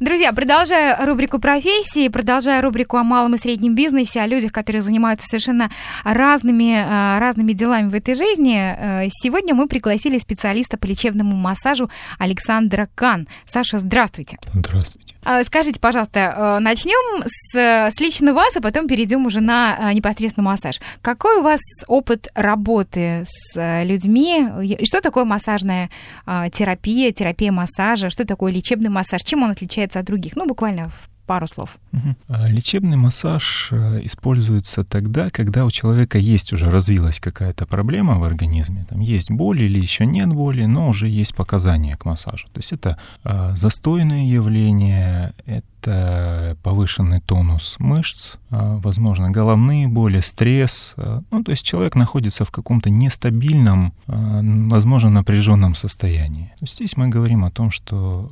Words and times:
Друзья, 0.00 0.32
продолжая 0.32 1.04
рубрику 1.04 1.40
профессии, 1.40 2.06
продолжая 2.06 2.62
рубрику 2.62 2.98
о 2.98 3.02
малом 3.02 3.34
и 3.34 3.38
среднем 3.38 3.74
бизнесе, 3.74 4.20
о 4.20 4.28
людях, 4.28 4.52
которые 4.52 4.80
занимаются 4.80 5.26
совершенно 5.26 5.72
разными, 6.04 6.72
э, 6.72 7.18
разными 7.18 7.52
делами 7.52 7.88
в 7.88 7.94
этой 7.94 8.14
жизни, 8.14 8.56
э, 8.56 9.08
сегодня 9.10 9.56
мы 9.56 9.66
пригласили 9.66 10.18
специалиста 10.18 10.78
по 10.78 10.86
лечебному 10.86 11.34
массажу 11.34 11.90
Александра 12.20 12.88
Кан. 12.94 13.26
Саша, 13.44 13.80
здравствуйте. 13.80 14.38
Здравствуйте. 14.54 15.16
А, 15.24 15.42
скажите, 15.42 15.80
пожалуйста, 15.80 16.20
э, 16.20 16.58
начнем 16.60 17.24
с, 17.26 17.56
с 17.90 18.00
лично 18.00 18.34
вас, 18.34 18.56
а 18.56 18.60
потом 18.60 18.86
перейдем 18.86 19.26
уже 19.26 19.40
на 19.40 19.92
непосредственно 19.94 20.44
массаж. 20.44 20.80
Какой 21.02 21.38
у 21.38 21.42
вас 21.42 21.60
опыт 21.88 22.28
работы 22.36 23.24
с 23.26 23.82
людьми? 23.82 24.46
Что 24.84 25.00
такое 25.00 25.24
массажная 25.24 25.90
терапия, 26.24 27.10
терапия 27.10 27.50
массажа? 27.50 28.10
Что 28.10 28.24
такое 28.24 28.52
лечебный 28.52 28.90
массаж? 28.90 29.22
Чем 29.24 29.42
он 29.42 29.50
отличается 29.50 29.87
отличается 29.88 30.00
от 30.00 30.06
других? 30.06 30.36
Ну, 30.36 30.46
буквально 30.46 30.88
в 30.88 31.08
пару 31.26 31.46
слов. 31.46 31.76
Угу. 31.92 32.14
Лечебный 32.48 32.96
массаж 32.96 33.68
э, 33.70 34.00
используется 34.04 34.82
тогда, 34.82 35.28
когда 35.28 35.66
у 35.66 35.70
человека 35.70 36.16
есть 36.16 36.54
уже 36.54 36.70
развилась 36.70 37.20
какая-то 37.20 37.66
проблема 37.66 38.18
в 38.18 38.24
организме, 38.24 38.86
там 38.88 39.00
есть 39.00 39.30
боль 39.30 39.60
или 39.60 39.78
еще 39.78 40.06
нет 40.06 40.28
боли, 40.28 40.64
но 40.64 40.88
уже 40.88 41.06
есть 41.06 41.34
показания 41.34 41.96
к 41.96 42.06
массажу. 42.06 42.46
То 42.46 42.60
есть 42.60 42.72
это 42.72 42.96
э, 43.24 43.52
застойное 43.56 44.24
явление, 44.24 45.34
это 45.44 46.56
повышенный 46.62 47.20
тонус 47.20 47.76
мышц, 47.78 48.36
э, 48.50 48.78
возможно, 48.82 49.30
головные 49.30 49.86
боли, 49.86 50.20
стресс. 50.20 50.94
Ну, 51.30 51.44
то 51.44 51.50
есть 51.50 51.62
человек 51.62 51.94
находится 51.94 52.44
в 52.46 52.50
каком-то 52.50 52.88
нестабильном, 52.88 53.92
возможно, 54.06 55.10
напряженном 55.10 55.74
состоянии. 55.74 56.52
Здесь 56.62 56.96
мы 56.96 57.08
говорим 57.08 57.44
о 57.44 57.50
том, 57.50 57.70
что 57.70 58.30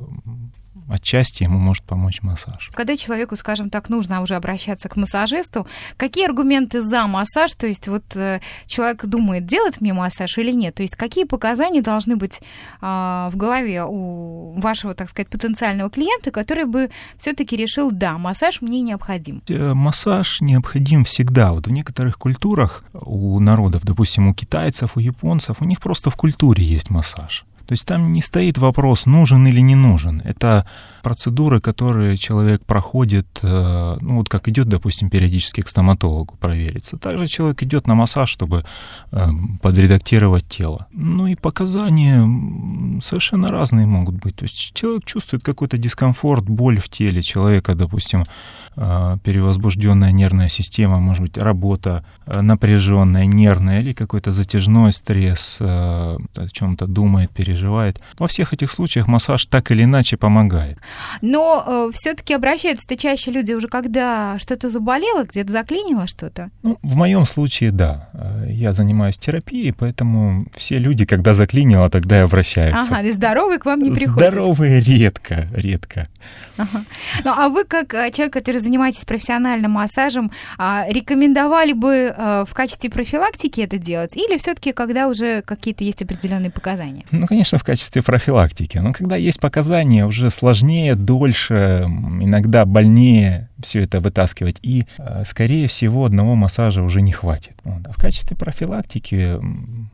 отчасти 0.88 1.42
ему 1.42 1.58
может 1.58 1.84
помочь 1.84 2.22
массаж. 2.22 2.70
Когда 2.74 2.96
человеку, 2.96 3.36
скажем 3.36 3.70
так, 3.70 3.88
нужно 3.88 4.22
уже 4.22 4.34
обращаться 4.34 4.88
к 4.88 4.96
массажисту, 4.96 5.66
какие 5.96 6.26
аргументы 6.26 6.80
за 6.80 7.06
массаж? 7.06 7.54
То 7.54 7.66
есть 7.66 7.88
вот 7.88 8.04
э, 8.16 8.40
человек 8.66 9.04
думает, 9.04 9.46
делать 9.46 9.80
мне 9.80 9.92
массаж 9.92 10.38
или 10.38 10.52
нет? 10.52 10.74
То 10.74 10.82
есть 10.82 10.96
какие 10.96 11.24
показания 11.24 11.82
должны 11.82 12.16
быть 12.16 12.40
э, 12.80 12.86
в 12.86 13.32
голове 13.34 13.84
у 13.84 14.52
вашего, 14.60 14.94
так 14.94 15.10
сказать, 15.10 15.28
потенциального 15.28 15.90
клиента, 15.90 16.30
который 16.30 16.64
бы 16.64 16.90
все-таки 17.18 17.56
решил, 17.56 17.90
да, 17.90 18.18
массаж 18.18 18.60
мне 18.60 18.80
необходим? 18.80 19.42
Э, 19.48 19.74
массаж 19.74 20.40
необходим 20.40 21.04
всегда. 21.04 21.52
Вот 21.52 21.66
в 21.66 21.70
некоторых 21.70 22.18
культурах 22.18 22.84
у 22.92 23.38
народов, 23.40 23.84
допустим, 23.84 24.28
у 24.28 24.34
китайцев, 24.34 24.96
у 24.96 25.00
японцев, 25.00 25.56
у 25.60 25.64
них 25.64 25.80
просто 25.80 26.10
в 26.10 26.16
культуре 26.16 26.64
есть 26.64 26.90
массаж. 26.90 27.44
То 27.66 27.72
есть 27.72 27.86
там 27.86 28.12
не 28.12 28.22
стоит 28.22 28.58
вопрос, 28.58 29.06
нужен 29.06 29.46
или 29.46 29.60
не 29.60 29.74
нужен. 29.74 30.22
Это 30.24 30.66
процедуры, 31.06 31.60
которые 31.60 32.16
человек 32.16 32.64
проходит, 32.64 33.26
э, 33.42 33.96
ну 34.00 34.16
вот 34.16 34.28
как 34.28 34.48
идет, 34.48 34.66
допустим, 34.68 35.08
периодически 35.08 35.60
к 35.60 35.68
стоматологу 35.68 36.36
провериться. 36.36 36.96
Также 36.96 37.28
человек 37.28 37.62
идет 37.62 37.86
на 37.86 37.94
массаж, 37.94 38.28
чтобы 38.28 38.64
э, 39.12 39.28
подредактировать 39.62 40.48
тело. 40.48 40.86
Ну 40.92 41.28
и 41.28 41.36
показания 41.36 43.00
совершенно 43.00 43.52
разные 43.52 43.86
могут 43.86 44.16
быть. 44.16 44.34
То 44.34 44.46
есть 44.46 44.74
человек 44.74 45.04
чувствует 45.04 45.44
какой-то 45.44 45.78
дискомфорт, 45.78 46.44
боль 46.48 46.80
в 46.80 46.88
теле 46.88 47.22
человека, 47.22 47.76
допустим, 47.76 48.24
э, 48.76 49.16
перевозбужденная 49.22 50.10
нервная 50.10 50.48
система, 50.48 50.98
может 50.98 51.22
быть, 51.22 51.38
работа 51.38 52.04
напряженная, 52.26 53.26
нервная 53.26 53.80
или 53.80 53.92
какой-то 53.92 54.32
затяжной 54.32 54.92
стресс, 54.92 55.58
о 55.60 56.18
чем-то 56.50 56.86
думает, 56.88 57.30
переживает. 57.30 57.55
Во 58.18 58.28
всех 58.28 58.52
этих 58.52 58.70
случаях 58.70 59.06
массаж 59.06 59.46
так 59.46 59.70
или 59.70 59.84
иначе 59.84 60.16
помогает. 60.16 60.78
Но 61.22 61.64
э, 61.66 61.90
все-таки 61.92 62.34
обращаются-то 62.34 62.96
чаще 62.96 63.30
люди 63.30 63.52
уже, 63.52 63.68
когда 63.68 64.38
что-то 64.38 64.68
заболело, 64.68 65.24
где-то 65.24 65.52
заклинило 65.52 66.06
что-то. 66.06 66.50
Ну, 66.62 66.78
в 66.82 66.96
моем 66.96 67.26
случае, 67.26 67.72
да. 67.72 68.08
Э, 68.12 68.46
я 68.50 68.72
занимаюсь 68.72 69.16
терапией, 69.16 69.72
поэтому 69.72 70.46
все 70.56 70.78
люди, 70.78 71.04
когда 71.04 71.34
заклинило, 71.34 71.90
тогда 71.90 72.18
и 72.18 72.22
обращаются. 72.22 72.94
Ага, 72.94 73.02
и 73.08 73.10
здоровые 73.12 73.58
к 73.58 73.66
вам 73.66 73.80
не 73.80 73.90
приходят. 73.90 74.32
Здоровые 74.32 74.80
редко, 74.80 75.48
редко. 75.52 76.08
Ага. 76.56 76.84
Ну, 77.24 77.32
а 77.36 77.48
вы, 77.48 77.64
как 77.64 77.94
э, 77.94 78.10
человек, 78.12 78.32
который 78.32 78.58
занимаетесь 78.58 79.04
профессиональным 79.04 79.72
массажем, 79.72 80.30
а, 80.58 80.86
рекомендовали 80.88 81.72
бы 81.72 82.14
э, 82.16 82.44
в 82.48 82.54
качестве 82.54 82.90
профилактики 82.90 83.60
это 83.60 83.78
делать? 83.78 84.16
Или 84.16 84.38
все-таки, 84.38 84.72
когда 84.72 85.08
уже 85.08 85.42
какие-то 85.42 85.84
есть 85.84 86.02
определенные 86.02 86.50
показания? 86.50 87.04
Ну, 87.10 87.26
конечно, 87.26 87.45
в 87.52 87.64
качестве 87.64 88.02
профилактики. 88.02 88.78
Но 88.78 88.92
когда 88.92 89.16
есть 89.16 89.40
показания, 89.40 90.06
уже 90.06 90.30
сложнее, 90.30 90.94
дольше, 90.94 91.82
иногда 91.86 92.64
больнее 92.64 93.48
все 93.62 93.82
это 93.82 94.00
вытаскивать. 94.00 94.58
И, 94.62 94.86
э, 94.98 95.24
скорее 95.26 95.68
всего, 95.68 96.04
одного 96.04 96.34
массажа 96.34 96.82
уже 96.82 97.02
не 97.02 97.12
хватит. 97.12 97.54
Вот. 97.64 97.86
А 97.86 97.92
в 97.92 97.96
качестве 97.96 98.36
профилактики 98.36 99.38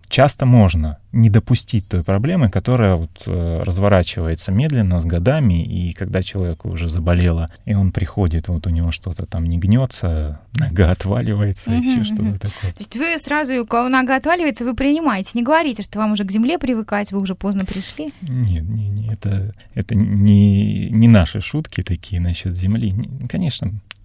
часто 0.09 0.47
можно 0.47 0.99
не 1.12 1.28
допустить 1.31 1.87
той 1.89 2.03
проблемы, 2.03 2.51
которая 2.51 2.97
вот 2.97 3.22
э, 3.27 3.62
разворачивается 3.65 4.51
медленно 4.51 5.01
с 5.01 5.05
годами, 5.05 5.62
и 5.62 5.93
когда 5.93 6.22
человеку 6.22 6.71
уже 6.71 6.89
заболело, 6.89 7.51
и 7.67 7.75
он 7.75 7.93
приходит, 7.93 8.49
вот 8.49 8.67
у 8.67 8.71
него 8.71 8.93
что-то 8.93 9.27
там 9.27 9.45
не 9.45 9.59
гнется, 9.59 10.41
нога 10.55 10.91
отваливается, 10.91 11.71
uh-huh, 11.71 11.78
еще 11.78 12.01
uh-huh. 12.01 12.05
что-то 12.05 12.33
такое. 12.41 12.72
То 12.72 12.78
есть 12.78 12.97
вы 12.97 13.19
сразу, 13.19 13.62
у 13.62 13.67
кого 13.67 13.89
нога 13.89 14.17
отваливается, 14.17 14.65
вы 14.65 14.75
принимаете, 14.75 15.31
не 15.34 15.43
говорите, 15.43 15.83
что 15.83 15.99
вам 15.99 16.12
уже 16.12 16.25
к 16.25 16.31
земле 16.31 16.59
привыкать, 16.59 17.12
вы 17.12 17.21
уже 17.21 17.34
поздно 17.34 17.65
пришли? 17.67 18.12
Нет, 18.22 18.65
нет, 18.65 18.99
нет, 18.99 19.27
это, 19.27 19.55
это 19.75 19.95
не, 19.95 20.89
не 20.91 21.09
наши 21.09 21.41
шутки 21.41 21.83
такие 21.83 22.21
насчет 22.21 22.56
земли. 22.56 22.95
Конечно, 23.28 23.52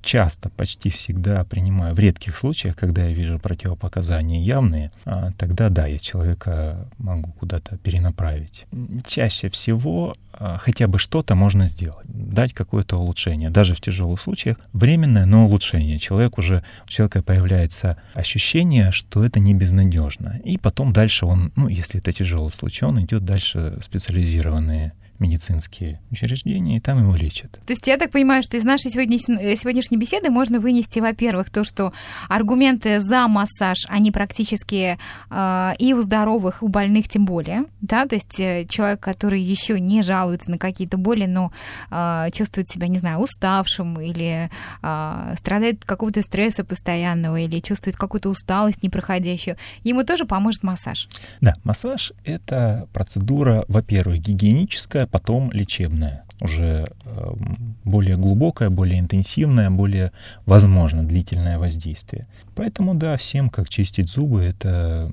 часто, 0.08 0.50
почти 0.50 0.90
всегда 0.90 1.44
принимаю, 1.44 1.94
в 1.94 2.00
редких 2.00 2.38
случаях, 2.38 2.75
когда 2.75 3.06
я 3.06 3.13
вижу 3.13 3.40
противопоказания 3.40 4.41
явные, 4.41 4.91
а, 5.06 5.31
тогда 5.38 5.69
да, 5.69 5.85
я 5.85 6.00
человека 6.00 6.88
могу 6.97 7.31
куда-то 7.34 7.78
перенаправить. 7.78 8.66
Чаще 9.06 9.50
всего 9.50 10.16
а, 10.31 10.58
хотя 10.58 10.88
бы 10.88 10.97
что-то 10.97 11.35
можно 11.35 11.68
сделать, 11.68 12.06
дать 12.08 12.53
какое-то 12.53 12.97
улучшение, 12.97 13.50
даже 13.50 13.75
в 13.75 13.81
тяжелых 13.81 14.22
случаях, 14.22 14.58
временное, 14.72 15.25
но 15.25 15.46
улучшение. 15.46 16.00
Человек 16.00 16.38
уже, 16.38 16.64
у 16.85 16.90
человека 16.90 17.22
появляется 17.22 17.97
ощущение, 18.14 18.91
что 18.91 19.25
это 19.25 19.41
не 19.41 19.53
безнадежно. 19.53 20.40
И 20.46 20.58
потом 20.58 20.94
дальше 20.94 21.25
он, 21.25 21.52
ну, 21.58 21.68
если 21.68 22.00
это 22.00 22.14
тяжелый 22.14 22.52
случай, 22.52 22.85
он 22.85 23.02
идет 23.02 23.25
дальше 23.25 23.78
в 23.81 23.84
специализированные 23.84 24.94
медицинские 25.19 26.00
учреждения, 26.11 26.78
и 26.78 26.79
там 26.79 27.00
его 27.01 27.16
лечат. 27.16 27.51
То 27.66 27.73
есть 27.73 27.88
я 27.88 27.97
так 27.97 28.11
понимаю, 28.11 28.44
что 28.44 28.57
из 28.57 28.63
нашей 28.63 28.91
сегодняшней, 28.91 29.55
сегодняшней 29.55 29.97
беседы 29.97 30.29
можно 30.29 30.59
вынести, 30.59 31.00
во-первых, 31.00 31.50
то, 31.50 31.63
что 31.63 31.94
аргументы 32.29 33.00
за 33.00 33.28
массаж, 33.28 33.85
они 33.89 34.11
практически 34.11 34.97
э, 35.29 35.72
и 35.79 35.94
у 35.94 36.01
здоровых, 36.01 36.61
у 36.61 36.67
больных 36.67 37.07
тем 37.07 37.25
более, 37.25 37.66
да, 37.81 38.05
то 38.05 38.16
есть 38.16 38.39
э, 38.39 38.66
человек, 38.69 39.00
который 39.00 39.41
еще 39.41 39.79
не 39.79 40.03
жалуется 40.03 40.51
на 40.51 40.57
какие-то 40.57 40.97
боли, 40.97 41.25
но 41.25 41.51
э, 41.89 42.29
чувствует 42.34 42.67
себя, 42.67 42.88
не 42.88 42.97
знаю, 42.97 43.19
уставшим 43.19 43.99
или 43.99 44.49
э, 44.81 45.35
страдает 45.38 45.79
от 45.79 45.85
какого-то 45.85 46.22
стресса 46.22 46.63
постоянного 46.63 47.39
или 47.39 47.59
чувствует 47.59 47.95
какую-то 47.95 48.29
усталость 48.29 48.84
непроходящую, 48.84 49.57
ему 49.84 50.03
тоже 50.03 50.25
поможет 50.25 50.63
массаж. 50.63 51.07
Да, 51.41 51.53
массаж— 51.63 52.13
это 52.23 52.88
процедура, 52.94 53.66
во-первых, 53.67 54.19
гигиеническая, 54.19 55.06
потом 55.07 55.51
лечебное, 55.51 56.23
уже 56.41 56.88
эм, 57.06 57.75
более 57.84 58.18
глубокое, 58.18 58.69
более 58.69 59.00
интенсивное, 59.00 59.69
более, 59.69 60.12
возможно, 60.45 61.03
длительное 61.03 61.57
воздействие. 61.57 62.28
Поэтому, 62.56 62.95
да, 62.95 63.17
всем, 63.17 63.50
как 63.50 63.69
чистить 63.69 64.09
зубы, 64.09 64.44
это 64.44 65.12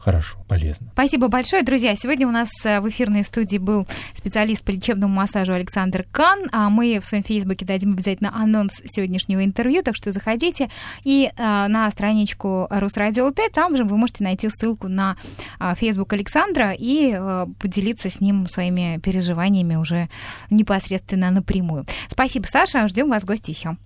хорошо, 0.00 0.38
полезно. 0.48 0.88
Спасибо 0.92 1.28
большое, 1.28 1.62
друзья. 1.62 1.94
Сегодня 1.94 2.26
у 2.26 2.30
нас 2.30 2.50
э, 2.64 2.80
в 2.80 2.88
эфирной 2.88 3.22
студии 3.24 3.58
был 3.58 3.86
специалист 4.14 4.64
по 4.64 4.70
лечебному 4.70 5.14
массажу 5.14 5.52
Александр 5.52 6.04
Кан, 6.10 6.48
а 6.52 6.70
мы 6.70 6.98
в 7.00 7.06
своем 7.06 7.22
фейсбуке 7.22 7.64
дадим 7.64 7.92
обязательно 7.92 8.34
анонс 8.34 8.80
сегодняшнего 8.84 9.44
интервью, 9.44 9.82
так 9.82 9.96
что 9.96 10.10
заходите 10.12 10.70
и 11.04 11.30
э, 11.34 11.66
на 11.68 11.90
страничку 11.90 12.66
Русрадио 12.70 13.26
ЛТ, 13.26 13.52
там 13.52 13.76
же 13.76 13.84
вы 13.84 13.96
можете 13.96 14.24
найти 14.24 14.48
ссылку 14.48 14.88
на 14.88 15.16
э, 15.58 15.74
фейсбук 15.76 16.12
Александра 16.12 16.72
и 16.72 17.14
э, 17.14 17.46
поделиться 17.58 18.10
с 18.10 18.20
ним 18.20 18.48
своими 18.48 18.98
переживаниями 19.02 19.76
уже 19.76 20.08
непосредственно 20.50 21.30
напрямую. 21.30 21.86
Спасибо, 22.08 22.46
Саша, 22.46 22.88
ждем 22.88 23.10
вас 23.10 23.22
в 23.22 23.26
гости 23.26 23.50
еще. 23.50 23.76